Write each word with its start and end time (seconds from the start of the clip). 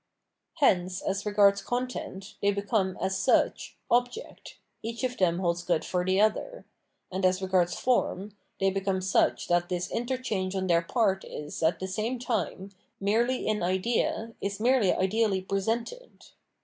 Hence, 0.55 0.99
as 1.03 1.27
re 1.27 1.31
gards 1.31 1.61
content, 1.61 2.33
they 2.41 2.49
become, 2.49 2.97
as 2.99 3.15
such, 3.15 3.77
object, 3.91 4.57
each 4.81 5.03
of 5.03 5.15
them 5.19 5.37
holds 5.37 5.61
good 5.61 5.85
for 5.85 6.03
the 6.03 6.19
other; 6.19 6.65
and, 7.11 7.23
as 7.23 7.39
regards 7.39 7.77
form, 7.79 8.35
they 8.59 8.71
become 8.71 9.01
such 9.01 9.47
that 9.47 9.69
this 9.69 9.91
interchange 9.91 10.55
on 10.55 10.65
their 10.65 10.81
part 10.81 11.23
is, 11.23 11.61
at 11.61 11.79
the 11.79 11.87
same 11.87 12.17
time, 12.17 12.71
merely 12.99 13.45
in 13.45 13.61
idea, 13.61 14.33
is 14.41 14.59
merely 14.59 14.91
ideally 14.91 15.43
presented. 15.43 16.25